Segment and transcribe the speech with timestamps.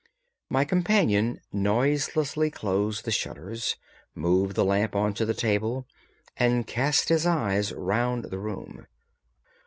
[0.49, 3.75] My companion noiselessly closed the shutters,
[4.15, 5.85] moved the lamp onto the table,
[6.37, 8.87] and cast his eyes round the room.